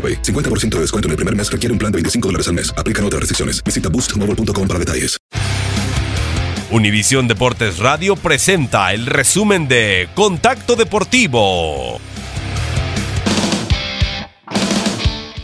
[0.00, 0.22] AroPay.
[0.22, 2.72] 50% de descuento en el primer mes requiere un plan de 25 dólares al mes.
[2.78, 3.62] Aplican otras restricciones.
[3.62, 5.18] Visita boostmobile.com para detalles.
[6.70, 12.00] Univisión Deportes Radio presenta el resumen de Contacto Deportivo.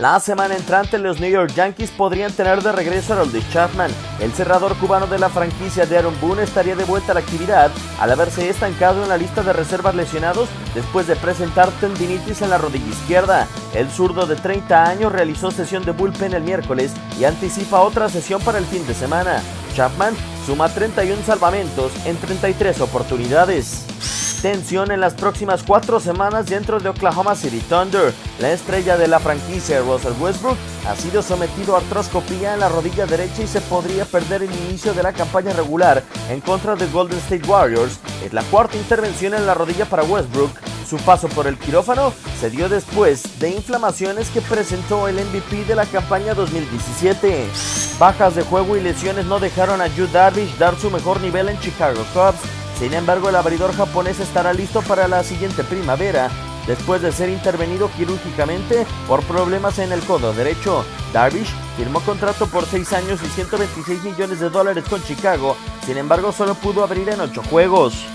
[0.00, 3.90] La semana entrante los New York Yankees podrían tener de regreso a Roldy Chapman.
[4.18, 7.70] El cerrador cubano de la franquicia de Aaron Boone estaría de vuelta a la actividad
[8.00, 12.56] al haberse estancado en la lista de reservas lesionados después de presentar tendinitis en la
[12.56, 13.46] rodilla izquierda.
[13.74, 18.40] El zurdo de 30 años realizó sesión de bullpen el miércoles y anticipa otra sesión
[18.40, 19.42] para el fin de semana.
[19.76, 20.14] Chapman
[20.46, 23.84] suma 31 salvamentos en 33 oportunidades.
[24.42, 28.14] Tensión en las próximas cuatro semanas dentro de Oklahoma City Thunder.
[28.38, 30.56] La estrella de la franquicia, Russell Westbrook,
[30.88, 34.94] ha sido sometido a artroscopía en la rodilla derecha y se podría perder el inicio
[34.94, 38.00] de la campaña regular en contra de Golden State Warriors.
[38.24, 40.52] Es la cuarta intervención en la rodilla para Westbrook.
[40.88, 45.74] Su paso por el quirófano se dio después de inflamaciones que presentó el MVP de
[45.74, 47.46] la campaña 2017.
[47.98, 51.60] Bajas de juego y lesiones no dejaron a Yu Darvish dar su mejor nivel en
[51.60, 52.59] Chicago Cubs.
[52.80, 56.30] Sin embargo, el abridor japonés estará listo para la siguiente primavera,
[56.66, 60.82] después de ser intervenido quirúrgicamente por problemas en el codo derecho.
[61.12, 66.32] Darvish firmó contrato por 6 años y 126 millones de dólares con Chicago, sin embargo
[66.32, 68.06] solo pudo abrir en 8 juegos.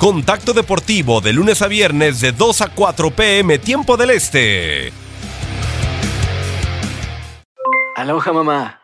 [0.00, 4.92] Contacto Deportivo de lunes a viernes de 2 a 4 pm tiempo del este.
[7.94, 8.83] Aloha mamá.